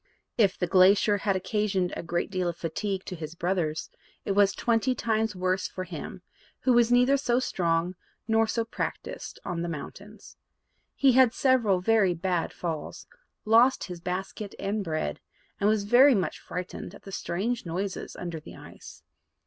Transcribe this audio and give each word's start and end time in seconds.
If 0.35 0.57
the 0.57 0.65
glacier 0.65 1.17
had 1.19 1.35
occasioned 1.35 1.93
a 1.95 2.01
great 2.01 2.31
deal 2.31 2.47
of 2.49 2.57
fatigue 2.57 3.05
to 3.05 3.15
his 3.15 3.35
brothers, 3.35 3.91
it 4.25 4.31
was 4.31 4.53
twenty 4.53 4.95
times 4.95 5.35
worse 5.35 5.67
for 5.67 5.83
him, 5.83 6.23
who 6.61 6.73
was 6.73 6.91
neither 6.91 7.17
so 7.17 7.39
strong 7.39 7.93
nor 8.27 8.47
so 8.47 8.65
practised 8.65 9.39
on 9.45 9.61
the 9.61 9.69
mountains. 9.69 10.37
He 10.95 11.11
had 11.11 11.33
several 11.35 11.81
very 11.81 12.15
bad 12.15 12.51
falls, 12.51 13.05
lost 13.45 13.83
his 13.83 14.01
basket 14.01 14.55
and 14.57 14.83
bread, 14.83 15.19
and 15.59 15.69
was 15.69 15.83
very 15.83 16.15
much 16.15 16.39
frightened 16.39 16.95
at 16.95 17.03
the 17.03 17.11
strange 17.11 17.63
noises 17.67 18.15
under 18.15 18.39
the 18.39 18.55
ice. 18.55 19.03